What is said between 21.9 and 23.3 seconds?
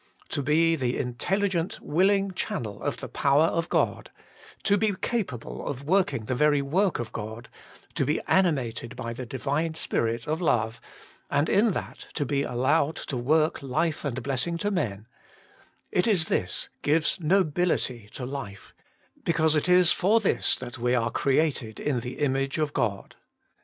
the image of God.